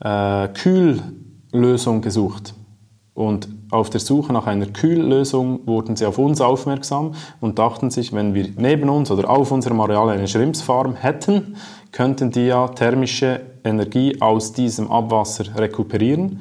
[0.00, 2.54] äh, Kühllösung gesucht.
[3.14, 8.12] Und auf der Suche nach einer Kühllösung wurden sie auf uns aufmerksam und dachten sich,
[8.12, 11.56] wenn wir neben uns oder auf unserem Areal eine Schrimpsfarm hätten,
[11.92, 16.40] könnten die ja thermische Energie aus diesem Abwasser rekuperieren,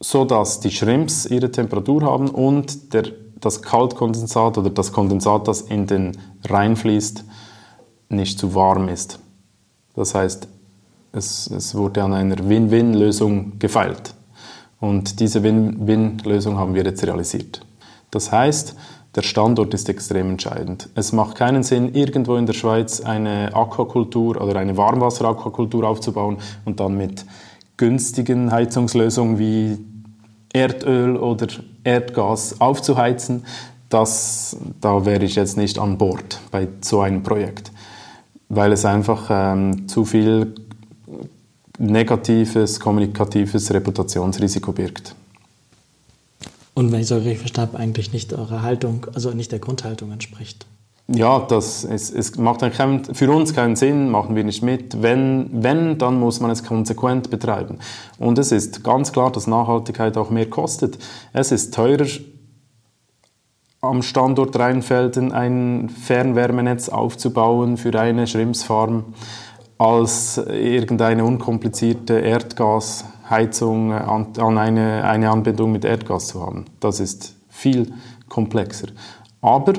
[0.00, 3.04] sodass die Shrimps ihre Temperatur haben und der,
[3.40, 6.16] das Kaltkondensat oder das Kondensat, das in den
[6.48, 7.24] Rhein fließt,
[8.08, 9.18] nicht zu warm ist.
[9.94, 10.48] Das heißt,
[11.12, 14.14] es, es wurde an einer Win-Win-Lösung gefeilt.
[14.78, 17.60] Und diese Win-Win-Lösung haben wir jetzt realisiert.
[18.10, 18.76] Das heißt,
[19.14, 20.88] der Standort ist extrem entscheidend.
[20.94, 26.78] Es macht keinen Sinn, irgendwo in der Schweiz eine Aquakultur oder eine Warmwasser-Aquakultur aufzubauen und
[26.78, 27.24] dann mit
[27.76, 29.78] günstigen Heizungslösungen wie
[30.52, 31.46] Erdöl oder
[31.84, 33.44] Erdgas aufzuheizen.
[33.88, 37.72] Das, da wäre ich jetzt nicht an Bord bei so einem Projekt,
[38.48, 40.54] weil es einfach ähm, zu viel
[41.78, 45.14] negatives, kommunikatives Reputationsrisiko birgt.
[46.74, 50.12] Und wenn ich so richtig verstanden habe, eigentlich nicht eurer Haltung, also nicht der Grundhaltung
[50.12, 50.66] entspricht.
[51.12, 55.02] Ja, das, es, es macht kein, für uns keinen Sinn, machen wir nicht mit.
[55.02, 57.78] Wenn, wenn, dann muss man es konsequent betreiben.
[58.18, 60.98] Und es ist ganz klar, dass Nachhaltigkeit auch mehr kostet.
[61.32, 62.06] Es ist teurer,
[63.80, 69.14] am Standort Rheinfelden ein Fernwärmenetz aufzubauen für eine Schrimpsfarm
[69.78, 76.66] als irgendeine unkomplizierte Erdgasheizung an, an eine, eine Anbindung mit Erdgas zu haben.
[76.78, 77.94] Das ist viel
[78.28, 78.88] komplexer.
[79.40, 79.72] Aber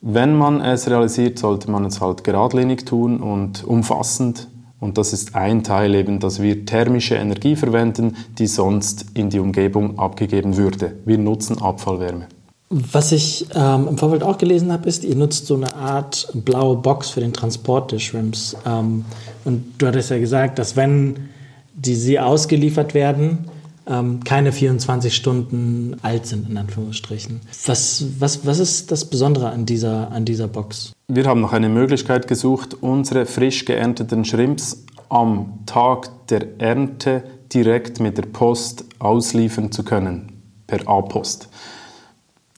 [0.00, 4.48] wenn man es realisiert, sollte man es halt geradlinig tun und umfassend.
[4.80, 9.40] Und das ist ein Teil eben, dass wir thermische Energie verwenden, die sonst in die
[9.40, 10.96] Umgebung abgegeben würde.
[11.04, 12.26] Wir nutzen Abfallwärme.
[12.70, 16.76] Was ich ähm, im Vorfeld auch gelesen habe, ist, ihr nutzt so eine Art blaue
[16.76, 18.56] Box für den Transport des Shrimps.
[18.66, 19.04] Ähm,
[19.44, 21.30] und du hattest ja gesagt, dass wenn
[21.74, 23.46] die sie ausgeliefert werden,
[23.88, 27.40] ähm, keine 24 Stunden alt sind, in Anführungsstrichen.
[27.66, 30.92] Was, was, was ist das Besondere an dieser, an dieser Box?
[31.08, 37.98] Wir haben noch eine Möglichkeit gesucht, unsere frisch geernteten Shrimps am Tag der Ernte direkt
[37.98, 40.32] mit der Post ausliefern zu können,
[40.66, 41.48] per A-Post.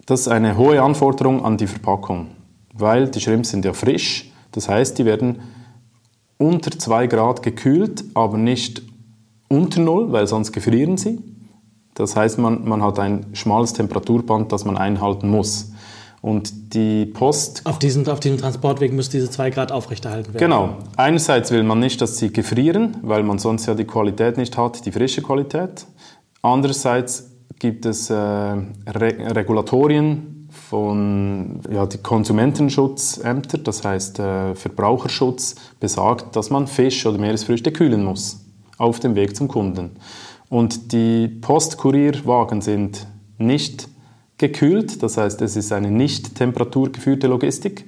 [0.07, 2.33] Das ist eine hohe Anforderung an die Verpackung,
[2.75, 4.33] weil die Shrimps sind ja frisch.
[4.51, 5.39] Das heißt, die werden
[6.39, 8.83] unter 2 Grad gekühlt, aber nicht
[9.51, 11.19] unter Null, weil sonst gefrieren sie.
[11.95, 15.73] Das heißt, man, man hat ein schmales Temperaturband, das man einhalten muss.
[16.23, 17.63] Und die Post.
[17.65, 20.39] Auf diesem, auf diesem Transportweg müssen diese 2 Grad aufrechterhalten werden.
[20.39, 20.77] Genau.
[20.97, 24.85] Einerseits will man nicht, dass sie gefrieren, weil man sonst ja die Qualität nicht hat,
[24.87, 25.87] die frische Qualität.
[26.43, 36.37] Andererseits gibt es äh, Re Regulatorien von ja, die Konsumentenschutzämter, das heißt äh, Verbraucherschutz, besagt,
[36.37, 38.50] dass man Fisch oder Meeresfrüchte kühlen muss
[38.81, 39.91] auf dem Weg zum Kunden.
[40.49, 43.07] Und die Postkurierwagen sind
[43.39, 43.89] nicht
[44.39, 47.85] gekühlt, das heißt, es ist eine nicht temperaturgeführte Logistik.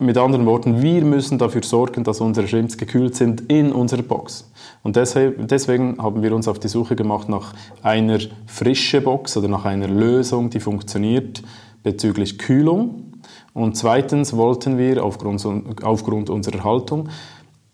[0.00, 4.50] Mit anderen Worten, wir müssen dafür sorgen, dass unsere Shrimps gekühlt sind in unserer Box.
[4.82, 7.52] Und deswegen haben wir uns auf die Suche gemacht nach
[7.82, 11.42] einer frischen Box oder nach einer Lösung, die funktioniert
[11.82, 13.12] bezüglich Kühlung.
[13.54, 15.44] Und zweitens wollten wir aufgrund,
[15.82, 17.08] aufgrund unserer Haltung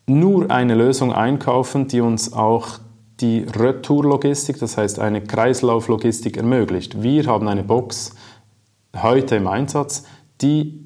[0.06, 2.78] nur eine Lösung einkaufen, die uns auch
[3.20, 7.02] die Retourlogistik, das heißt eine Kreislauflogistik ermöglicht.
[7.02, 8.14] Wir haben eine Box
[8.94, 10.04] heute im Einsatz,
[10.40, 10.84] die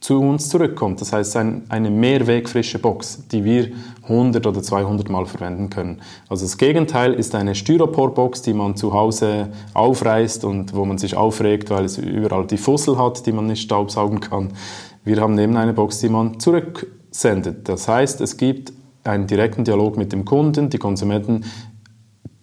[0.00, 1.00] zu uns zurückkommt.
[1.00, 3.72] Das heißt, ein, eine mehrwegfrische Box, die wir
[4.04, 6.00] 100 oder 200 Mal verwenden können.
[6.28, 11.16] Also das Gegenteil ist eine Styroporbox, die man zu Hause aufreißt und wo man sich
[11.16, 14.52] aufregt, weil es überall die Fussel hat, die man nicht staubsaugen kann.
[15.04, 16.38] Wir haben eben eine Box, die man
[17.10, 17.68] zurücksendet.
[17.68, 18.72] Das heißt, es gibt
[19.04, 20.70] einen direkten Dialog mit dem Kunden.
[20.70, 21.44] Die Konsumenten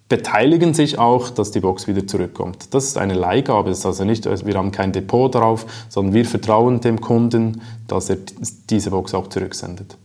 [0.08, 2.74] beteiligen sich auch, dass die Box wieder zurückkommt.
[2.74, 6.26] Das ist eine Leihgabe, das ist also nicht, wir haben kein Depot darauf, sondern wir
[6.26, 8.18] vertrauen dem Kunden, dass er
[8.70, 9.98] diese Box auch zurücksendet.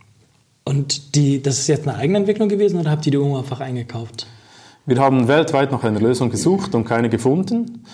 [0.65, 3.61] Und die, das ist jetzt eine eigene Entwicklung gewesen oder habt ihr die irgendwo einfach
[3.61, 4.27] eingekauft?
[4.87, 7.85] Wir haben weltweit nach einer Lösung gesucht und keine gefunden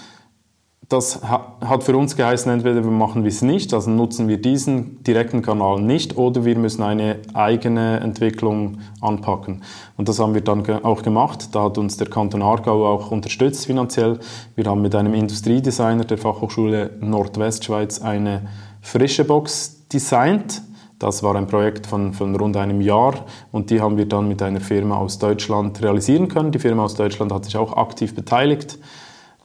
[0.88, 5.42] das hat für uns geheißen, entweder wir machen es nicht, also nutzen wir diesen direkten
[5.42, 9.62] Kanal nicht, oder wir müssen eine eigene Entwicklung anpacken.
[9.96, 11.48] Und das haben wir dann auch gemacht.
[11.52, 14.20] Da hat uns der Kanton Aargau auch unterstützt finanziell.
[14.54, 18.42] Wir haben mit einem Industriedesigner der Fachhochschule Nordwestschweiz eine
[18.80, 20.62] frische Box designt.
[21.00, 24.40] Das war ein Projekt von, von rund einem Jahr und die haben wir dann mit
[24.40, 26.52] einer Firma aus Deutschland realisieren können.
[26.52, 28.78] Die Firma aus Deutschland hat sich auch aktiv beteiligt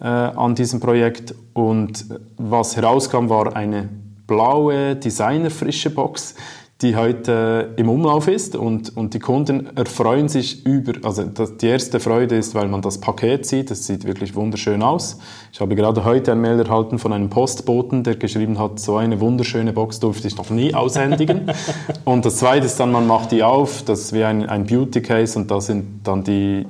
[0.02, 1.34] äh, an diesem Projekt.
[1.54, 2.06] Und
[2.38, 3.90] was herauskam, war eine
[4.28, 6.36] blaue, designerfrische Box,
[6.82, 11.68] die heute im Umlauf ist und, und die Kunden erfreuen sich über, also das, die
[11.68, 15.20] erste Freude ist, weil man das Paket sieht, es sieht wirklich wunderschön aus.
[15.54, 19.20] Ich habe gerade heute ein Mail erhalten von einem Postboten, der geschrieben hat, so eine
[19.20, 21.52] wunderschöne Box durfte ich noch nie aushändigen.
[22.06, 25.02] und das zweite ist dann, man macht die auf, das ist wie ein, ein Beauty
[25.02, 26.66] Case und da sind dann die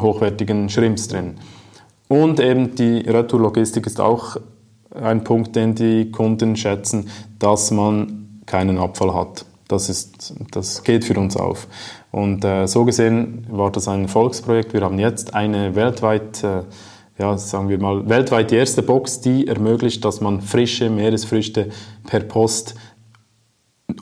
[0.00, 1.34] hochwertigen Shrimps drin.
[2.12, 4.36] Und eben die Retourlogistik ist auch
[4.90, 9.46] ein Punkt, den die Kunden schätzen, dass man keinen Abfall hat.
[9.66, 11.66] Das, ist, das geht für uns auf.
[12.10, 14.74] Und äh, so gesehen war das ein Erfolgsprojekt.
[14.74, 16.64] Wir haben jetzt eine weltweit, äh,
[17.18, 21.70] ja, sagen wir mal, weltweit die erste Box, die ermöglicht, dass man frische Meeresfrüchte
[22.06, 22.74] per Post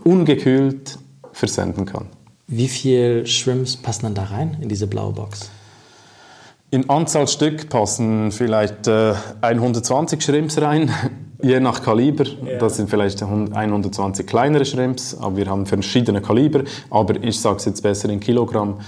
[0.03, 0.99] ungekühlt
[1.31, 2.07] versenden kann.
[2.49, 5.53] Wie viele Shrimps passen dann da rein in diese blaue Box?
[6.73, 10.89] In Anzahl Stück passen vielleicht äh, 120 Shrimps rein,
[11.43, 12.25] je nach Kaliber.
[12.25, 12.59] Ja.
[12.59, 16.63] Das sind vielleicht 120 kleinere Shrimps, aber wir haben verschiedene Kaliber.
[16.89, 18.79] Aber ich sage es jetzt besser in Kilogramm.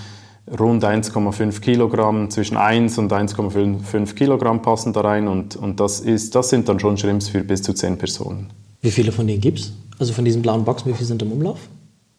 [0.61, 6.35] Rund 1,5 Kilogramm, zwischen 1 und 1,5 Kilogramm passen da rein und, und das, ist,
[6.37, 8.51] das sind dann schon Shrimps für bis zu 10 Personen.
[8.81, 9.73] Wie viele von denen gibt es?
[9.99, 11.59] Also von diesen blauen Boxen, wie viele sind im Umlauf?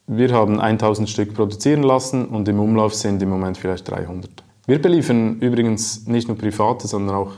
[0.06, 4.43] Wir haben 1000 Stück produzieren lassen und im Umlauf sind im Moment vielleicht 300.
[4.66, 7.32] Wir beliefern übrigens nicht nur Private, sondern auch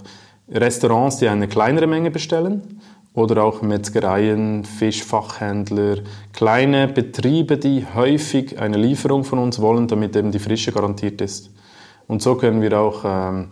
[0.49, 2.81] Restaurants, die eine kleinere Menge bestellen
[3.15, 5.99] oder auch Metzgereien, Fischfachhändler,
[6.33, 11.51] kleine Betriebe, die häufig eine Lieferung von uns wollen, damit eben die Frische garantiert ist.
[12.07, 13.49] Und so können wir auch ähm,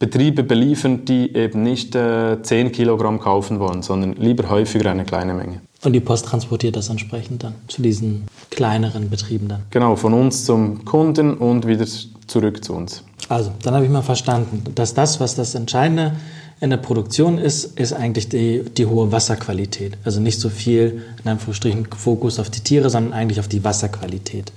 [0.00, 5.34] Betriebe beliefern, die eben nicht äh, 10 Kilogramm kaufen wollen, sondern lieber häufiger eine kleine
[5.34, 5.60] Menge.
[5.84, 9.62] Und die Post transportiert das entsprechend dann zu diesen kleineren Betrieben dann?
[9.70, 11.86] Genau, von uns zum Kunden und wieder
[12.26, 13.02] zurück zu uns.
[13.28, 16.16] Also, dann habe ich mal verstanden, dass das, was das Entscheidende
[16.60, 19.98] in der Produktion ist, ist eigentlich die, die hohe Wasserqualität.
[20.04, 24.52] Also nicht so viel, in Anführungsstrichen, Fokus auf die Tiere, sondern eigentlich auf die Wasserqualität.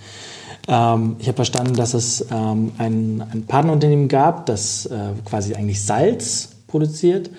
[0.68, 5.84] Ähm, ich habe verstanden, dass es ähm, ein, ein Partnerunternehmen gab, das äh, quasi eigentlich
[5.84, 7.32] Salz produziert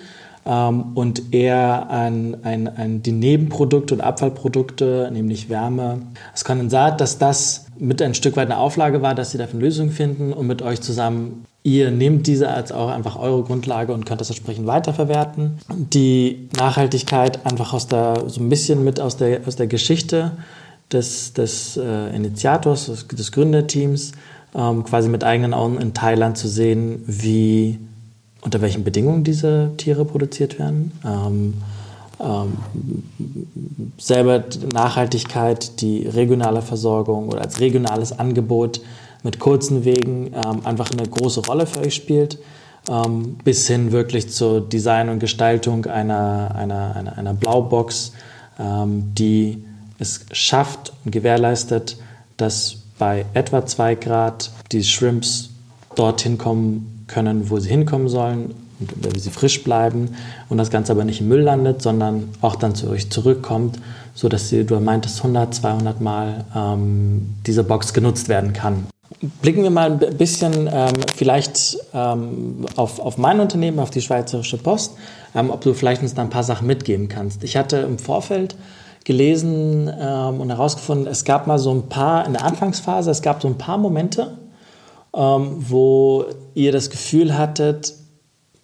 [0.47, 5.99] und eher an, an, an die Nebenprodukte und Abfallprodukte, nämlich Wärme,
[6.31, 9.91] das Kondensat, dass das mit ein Stück weit eine Auflage war, dass sie dafür Lösungen
[9.91, 14.21] finden und mit euch zusammen Ihr nehmt diese als auch einfach eure Grundlage und könnt
[14.21, 15.57] das entsprechend weiterverwerten.
[15.67, 20.31] Die Nachhaltigkeit einfach aus der, so ein bisschen mit aus der, aus der Geschichte
[20.93, 24.13] des, des äh, Initiators, des, des Gründerteams,
[24.55, 27.79] ähm, quasi mit eigenen Augen in Thailand zu sehen, wie
[28.41, 30.91] unter welchen Bedingungen diese Tiere produziert werden.
[31.05, 31.53] Ähm,
[32.19, 32.57] ähm,
[33.97, 38.81] selber Nachhaltigkeit, die regionale Versorgung oder als regionales Angebot
[39.23, 42.39] mit kurzen Wegen ähm, einfach eine große Rolle für euch spielt.
[42.89, 48.13] ähm, bis hin wirklich zur Design und Gestaltung einer, einer, einer, einer Blaubox,
[48.59, 49.63] ähm, die
[49.99, 51.97] es schafft und gewährleistet,
[52.37, 55.49] dass bei etwa 2 Grad die Shrimps
[55.95, 60.15] dorthin kommen können, wo sie hinkommen sollen und wenn sie frisch bleiben
[60.49, 63.79] und das Ganze aber nicht im Müll landet, sondern auch dann zu euch zurückkommt,
[64.13, 68.87] sodass sie, du meintest, 100, 200 Mal ähm, diese Box genutzt werden kann.
[69.41, 74.57] Blicken wir mal ein bisschen ähm, vielleicht ähm, auf, auf mein Unternehmen, auf die Schweizerische
[74.57, 74.93] Post,
[75.33, 77.43] ähm, ob du vielleicht uns da ein paar Sachen mitgeben kannst.
[77.43, 78.55] Ich hatte im Vorfeld
[79.05, 83.41] gelesen ähm, und herausgefunden, es gab mal so ein paar, in der Anfangsphase, es gab
[83.41, 84.37] so ein paar Momente,
[85.15, 87.95] ähm, wo ihr das Gefühl hattet,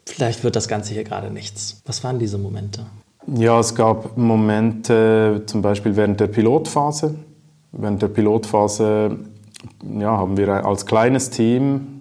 [0.05, 1.81] vielleicht wird das Ganze hier gerade nichts.
[1.85, 2.85] Was waren diese Momente?
[3.27, 7.15] Ja, es gab Momente, zum Beispiel während der Pilotphase.
[7.71, 9.17] Während der Pilotphase
[9.97, 11.93] ja, haben wir als kleines Team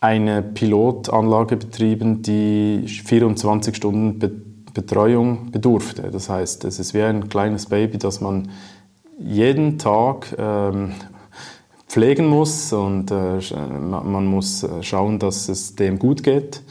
[0.00, 4.30] eine Pilotanlage betrieben, die 24 Stunden Be
[4.74, 6.10] Betreuung bedurfte.
[6.12, 8.50] Das heißt, es ist wie ein kleines Baby, das man
[9.18, 10.92] jeden Tag ähm,
[11.88, 13.38] pflegen muss und äh,
[13.80, 16.62] man muss äh, schauen, dass es dem gut geht.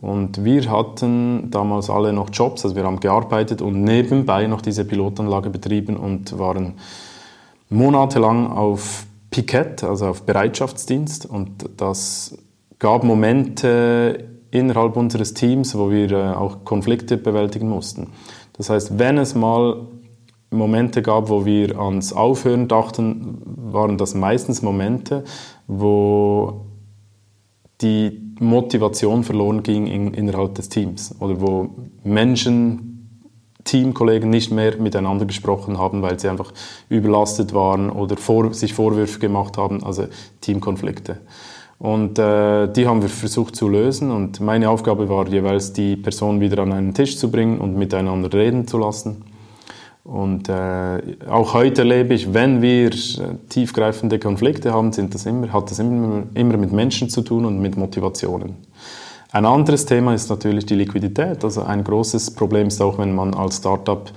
[0.00, 4.84] Und wir hatten damals alle noch Jobs, also wir haben gearbeitet und nebenbei noch diese
[4.84, 6.74] Pilotanlage betrieben und waren
[7.68, 11.26] monatelang auf Pikett, also auf Bereitschaftsdienst.
[11.26, 12.36] Und das
[12.78, 18.08] gab Momente innerhalb unseres Teams, wo wir äh, auch Konflikte bewältigen mussten.
[18.54, 19.86] Das heißt, wenn es mal
[20.52, 25.24] Momente gab, wo wir ans Aufhören dachten, waren das meistens Momente,
[25.66, 26.66] wo
[27.80, 31.70] die Motivation verloren ging in, innerhalb des Teams oder wo
[32.04, 32.88] Menschen,
[33.64, 36.52] Teamkollegen nicht mehr miteinander gesprochen haben, weil sie einfach
[36.88, 40.06] überlastet waren oder vor, sich Vorwürfe gemacht haben, also
[40.40, 41.20] Teamkonflikte.
[41.78, 46.40] Und äh, die haben wir versucht zu lösen und meine Aufgabe war jeweils, die Person
[46.40, 49.24] wieder an einen Tisch zu bringen und miteinander reden zu lassen.
[50.04, 55.52] Und äh, auch heute erlebe ich, wenn wir äh, tiefgreifende Konflikte haben, sind das immer,
[55.52, 58.56] hat das immer, immer mit Menschen zu tun und mit Motivationen.
[59.30, 61.44] Ein anderes Thema ist natürlich die Liquidität.
[61.44, 64.10] Also ein großes Problem ist auch, wenn man als Startup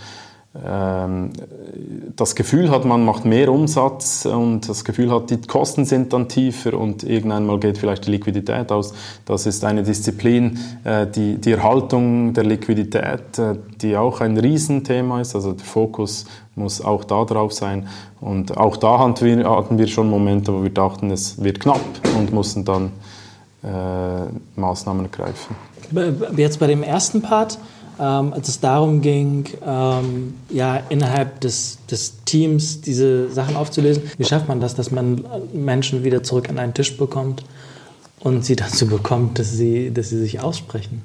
[2.15, 6.29] das Gefühl hat, man macht mehr Umsatz und das Gefühl hat, die Kosten sind dann
[6.29, 8.93] tiefer und irgendwann mal geht vielleicht die Liquidität aus.
[9.25, 15.19] Das ist eine Disziplin, äh, die, die Erhaltung der Liquidität, äh, die auch ein Riesenthema
[15.19, 15.35] ist.
[15.35, 17.89] Also der Fokus muss auch da drauf sein.
[18.21, 21.81] Und auch da hatten wir, hatten wir schon Momente, wo wir dachten, es wird knapp
[22.17, 22.91] und mussten dann
[23.61, 25.55] äh, Maßnahmen ergreifen.
[26.37, 27.59] Jetzt bei dem ersten Part,
[27.99, 34.03] ähm, als es darum ging, ähm, ja, innerhalb des, des Teams diese Sachen aufzulösen.
[34.17, 37.43] Wie schafft man das, dass man Menschen wieder zurück an einen Tisch bekommt
[38.19, 41.03] und sie dazu bekommt, dass sie, dass sie sich aussprechen?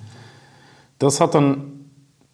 [0.99, 1.81] Das hat dann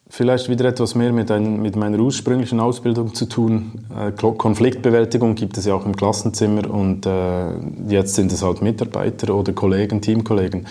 [0.09, 3.87] vielleicht wieder etwas mehr mit, ein, mit, meiner ursprünglichen Ausbildung zu tun.
[3.97, 9.35] Äh, Konfliktbewältigung gibt es ja auch im Klassenzimmer und äh, jetzt sind es halt Mitarbeiter
[9.35, 10.67] oder Kollegen, Teamkollegen.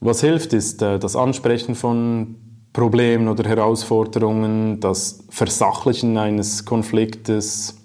[0.00, 2.36] Was hilft, ist äh, das Ansprechen von
[2.72, 7.76] Problemen oder Herausforderungen, das Versachlichen eines Konfliktes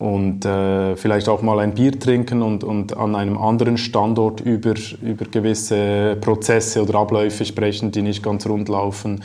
[0.00, 4.74] und äh, vielleicht auch mal ein Bier trinken und, und an einem anderen Standort über,
[5.02, 9.22] über gewisse Prozesse oder Abläufe sprechen, die nicht ganz rund laufen.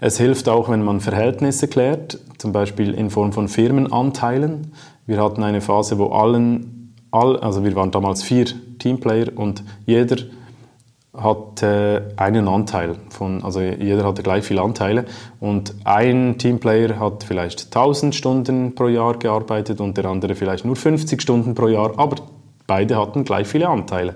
[0.00, 4.72] Es hilft auch, wenn man Verhältnisse klärt, zum Beispiel in Form von Firmenanteilen.
[5.06, 8.46] Wir hatten eine Phase, wo allen, all, also wir waren damals vier
[8.78, 10.16] Teamplayer und jeder
[11.16, 15.04] hatte einen Anteil von, also jeder hatte gleich viele Anteile.
[15.40, 20.76] Und ein Teamplayer hat vielleicht 1000 Stunden pro Jahr gearbeitet und der andere vielleicht nur
[20.76, 22.16] 50 Stunden pro Jahr, aber
[22.66, 24.14] beide hatten gleich viele Anteile.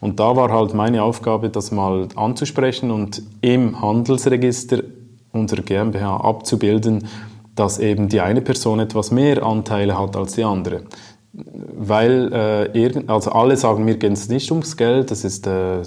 [0.00, 4.82] Und da war halt meine Aufgabe, das mal anzusprechen und im Handelsregister
[5.32, 7.06] unserer GmbH abzubilden,
[7.54, 10.82] dass eben die eine Person etwas mehr Anteile hat als die andere
[11.32, 12.32] weil
[12.74, 15.80] äh, also alle sagen, mir geht es nicht ums Geld, das ist, äh,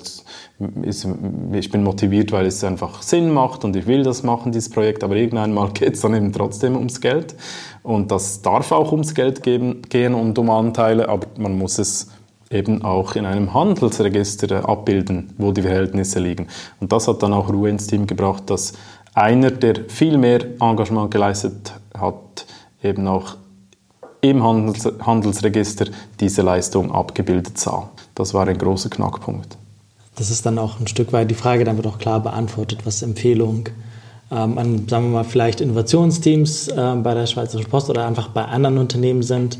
[0.83, 1.07] ist,
[1.51, 5.03] ich bin motiviert, weil es einfach Sinn macht und ich will das machen, dieses Projekt,
[5.03, 7.35] aber irgendwann mal geht es dann eben trotzdem ums Geld.
[7.83, 12.09] Und das darf auch ums Geld geben, gehen und um Anteile, aber man muss es
[12.49, 16.47] eben auch in einem Handelsregister abbilden, wo die Verhältnisse liegen.
[16.79, 18.73] Und das hat dann auch Ruhe ins Team gebracht, dass
[19.13, 22.45] einer, der viel mehr Engagement geleistet hat,
[22.81, 23.35] eben auch
[24.23, 25.85] im Handels Handelsregister
[26.19, 27.91] diese Leistung abgebildet sah.
[28.15, 29.57] Das war ein großer Knackpunkt.
[30.15, 33.03] Das ist dann auch ein Stück weit die Frage, dann wird auch klar beantwortet, was
[33.03, 33.69] Empfehlung
[34.31, 38.45] ähm, an, sagen wir mal, vielleicht Innovationsteams äh, bei der Schweizerischen Post oder einfach bei
[38.45, 39.59] anderen Unternehmen sind.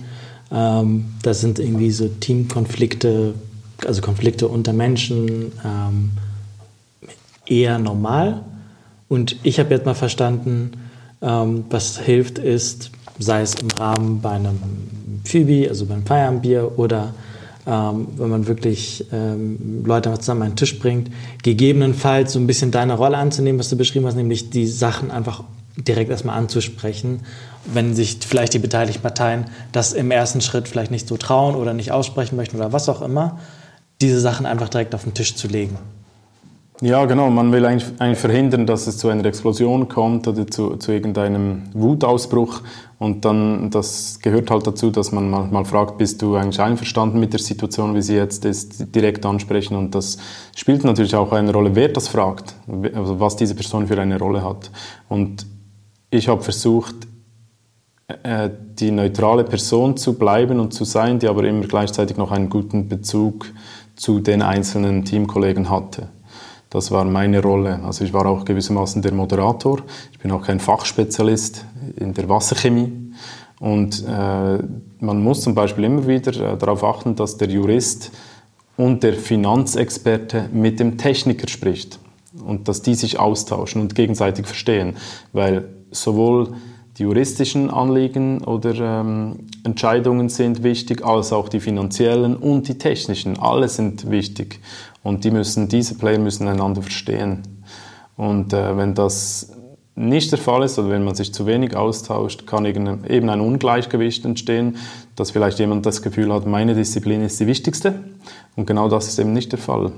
[0.51, 3.36] Ähm, da sind irgendwie so Teamkonflikte
[3.86, 6.11] also Konflikte unter Menschen, ähm,
[7.45, 8.43] eher normal.
[9.09, 10.72] Und ich habe jetzt mal verstanden,
[11.22, 14.59] ähm, was hilft ist, sei es im Rahmen bei einem
[15.24, 17.14] Phoebe, also beim Feierabendbier oder
[17.66, 21.09] ähm, wenn man wirklich ähm, Leute zusammen an den Tisch bringt,
[21.43, 25.43] gegebenenfalls so ein bisschen deine Rolle anzunehmen, was du beschrieben hast, nämlich die Sachen einfach
[25.78, 27.22] direkt erstmal anzusprechen,
[27.66, 31.74] wenn sich vielleicht die beteiligten Parteien das im ersten Schritt vielleicht nicht so trauen oder
[31.74, 33.39] nicht aussprechen möchten oder was auch immer,
[34.01, 35.78] diese Sachen einfach direkt auf den Tisch zu legen.
[36.82, 37.30] Ja, genau.
[37.30, 42.61] Man will eigentlich, verhindern, dass es zu einer Explosion kommt oder zu, zu irgendeinem Wutausbruch.
[43.04, 47.34] Und dann, das gehört halt dazu, dass man manchmal fragt, bist du eigentlich einverstanden mit
[47.34, 49.76] der Situation, wie sie jetzt ist, direkt ansprechen.
[49.76, 50.18] Und das
[50.56, 52.56] spielt natürlich auch eine Rolle, wer das fragt,
[52.95, 54.72] also was diese Person für eine Rolle hat.
[55.10, 55.45] Und
[56.12, 56.95] ich habe versucht,
[58.24, 58.49] äh,
[58.80, 62.88] die neutrale Person zu bleiben und zu sein, die aber immer gleichzeitig noch einen guten
[62.88, 63.47] Bezug
[63.97, 66.08] zu den einzelnen Teamkollegen hatte.
[66.70, 67.82] Das war meine Rolle.
[67.84, 69.82] Also ich war auch gewissermaßen der Moderator.
[70.14, 73.13] Ich bin auch kein Fachspezialist in der Wasserchemie.
[73.59, 74.59] Und äh,
[74.99, 78.11] man muss zum Beispiel immer wieder äh, darauf achten, dass der Jurist
[78.75, 81.99] und der Finanzexperte mit dem Techniker spricht
[82.45, 84.97] und dass die sich austauschen und gegenseitig verstehen,
[85.31, 86.55] weil sowohl
[86.97, 93.39] die juristischen Anliegen oder ähm, Entscheidungen sind wichtig, als auch die finanziellen und die technischen.
[93.39, 94.59] Alle sind wichtig.
[95.01, 97.41] Und die müssen, diese Player müssen einander verstehen.
[98.15, 99.51] Und äh, wenn das
[99.96, 104.26] nicht der Fall ist oder wenn man sich zu wenig austauscht, kann eben ein Ungleichgewicht
[104.26, 104.78] entstehen,
[105.16, 108.04] dass vielleicht jemand das Gefühl hat, meine Disziplin ist die wichtigste.
[108.56, 109.91] Und genau das ist eben nicht der Fall.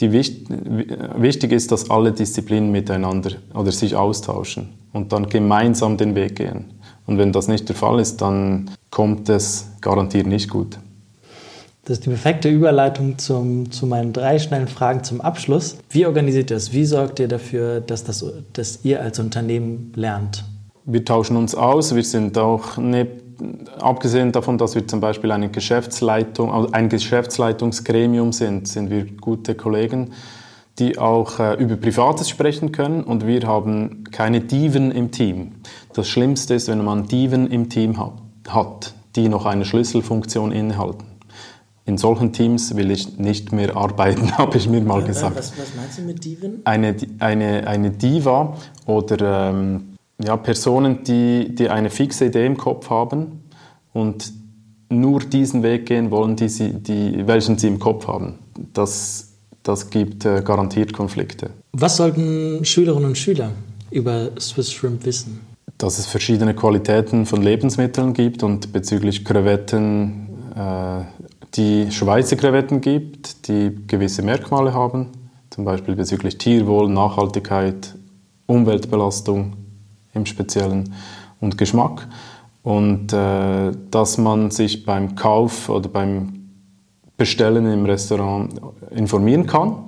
[0.00, 6.36] Die, wichtig ist, dass alle Disziplinen miteinander oder sich austauschen und dann gemeinsam den Weg
[6.36, 6.66] gehen.
[7.06, 10.78] Und wenn das nicht der Fall ist, dann kommt es garantiert nicht gut.
[11.88, 15.78] Das ist die perfekte Überleitung zum, zu meinen drei schnellen Fragen zum Abschluss.
[15.88, 16.74] Wie organisiert ihr das?
[16.74, 18.22] Wie sorgt ihr dafür, dass, das,
[18.52, 20.44] dass ihr als Unternehmen lernt?
[20.84, 21.94] Wir tauschen uns aus.
[21.94, 23.06] Wir sind auch, ne,
[23.80, 29.54] abgesehen davon, dass wir zum Beispiel eine Geschäftsleitung, also ein Geschäftsleitungsgremium sind, sind wir gute
[29.54, 30.10] Kollegen,
[30.78, 33.02] die auch äh, über Privates sprechen können.
[33.02, 35.52] Und wir haben keine Diven im Team.
[35.94, 37.98] Das Schlimmste ist, wenn man Diven im Team
[38.46, 41.07] hat, die noch eine Schlüsselfunktion innehalten
[41.88, 45.36] in solchen Teams will ich nicht mehr arbeiten, habe ich mir mal gesagt.
[45.36, 46.60] Was, was, meinst du mit Diven?
[46.64, 52.90] Eine, eine, eine Diva oder ähm, ja, Personen, die, die eine fixe Idee im Kopf
[52.90, 53.42] haben
[53.94, 54.32] und
[54.90, 58.38] nur diesen Weg gehen wollen, die sie, die, welchen sie im Kopf haben.
[58.74, 59.32] Das,
[59.62, 61.50] das gibt äh, garantiert Konflikte.
[61.72, 63.52] Was sollten Schülerinnen und Schüler
[63.90, 65.40] über Swiss Shrimp wissen?
[65.78, 71.02] Dass es verschiedene Qualitäten von Lebensmitteln gibt und bezüglich Krevetten äh,
[71.54, 75.08] die Schweizer Krevetten gibt, die gewisse Merkmale haben,
[75.50, 77.94] zum Beispiel bezüglich Tierwohl, Nachhaltigkeit,
[78.46, 79.54] Umweltbelastung
[80.14, 80.94] im Speziellen
[81.40, 82.06] und Geschmack.
[82.62, 86.50] Und äh, dass man sich beim Kauf oder beim
[87.16, 89.84] Bestellen im Restaurant informieren kann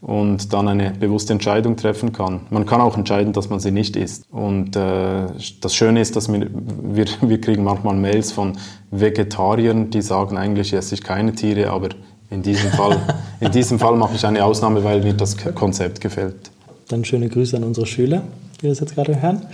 [0.00, 2.40] und dann eine bewusste Entscheidung treffen kann.
[2.50, 4.24] Man kann auch entscheiden, dass man sie nicht isst.
[4.30, 5.26] Und äh,
[5.60, 8.56] das Schöne ist, dass wir, wir, wir kriegen manchmal Mails von
[8.90, 11.88] Vegetariern, die sagen, eigentlich esse ich keine Tiere, aber
[12.30, 12.98] in diesem Fall,
[13.40, 16.50] in diesem Fall mache ich eine Ausnahme, weil mir das Konzept gefällt.
[16.88, 18.22] Dann schöne Grüße an unsere Schüler,
[18.62, 19.46] die das jetzt gerade hören.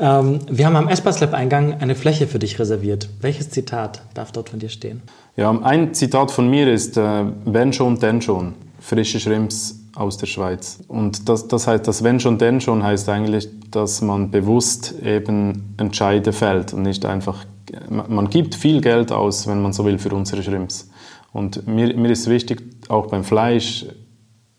[0.00, 3.08] Ähm, wir haben am Espas Lab Eingang eine Fläche für dich reserviert.
[3.20, 5.02] Welches Zitat darf dort von dir stehen?
[5.36, 8.54] Ja, ein Zitat von mir ist, äh, wenn schon, denn schon.
[8.80, 10.80] Frische Shrimps aus der Schweiz.
[10.88, 15.74] Und das, das heißt, das wenn schon, denn schon heißt eigentlich, dass man bewusst eben
[15.76, 17.44] Entscheide fällt und nicht einfach,
[17.88, 20.90] man gibt viel Geld aus, wenn man so will, für unsere Shrimps.
[21.32, 23.86] Und mir, mir ist wichtig, auch beim Fleisch,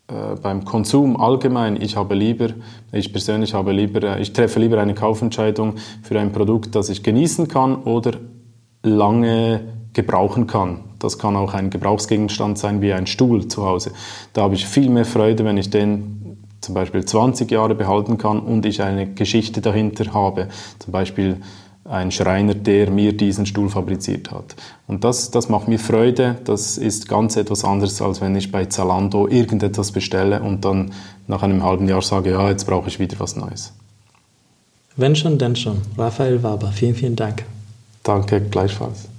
[0.08, 2.48] äh, beim Konsum allgemein, ich habe lieber,
[2.92, 7.02] ich persönlich habe lieber, äh, ich treffe lieber eine Kaufentscheidung für ein Produkt, das ich
[7.02, 8.12] genießen kann oder
[8.82, 9.60] lange
[9.92, 10.80] gebrauchen kann.
[10.98, 13.92] Das kann auch ein Gebrauchsgegenstand sein wie ein Stuhl zu Hause.
[14.32, 18.38] Da habe ich viel mehr Freude, wenn ich den zum Beispiel 20 Jahre behalten kann
[18.38, 20.48] und ich eine Geschichte dahinter habe.
[20.78, 21.38] Zum Beispiel
[21.84, 24.54] ein Schreiner, der mir diesen Stuhl fabriziert hat.
[24.86, 26.36] Und das, das macht mir Freude.
[26.44, 30.92] Das ist ganz etwas anderes, als wenn ich bei Zalando irgendetwas bestelle und dann
[31.26, 33.72] nach einem halben Jahr sage, ja, jetzt brauche ich wieder was Neues.
[34.96, 35.78] Wenn schon, denn schon.
[35.98, 37.44] Raphael Waber, vielen, vielen Dank.
[38.04, 39.11] Danke, gleichfalls.